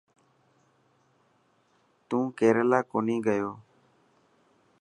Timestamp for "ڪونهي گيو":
2.91-3.51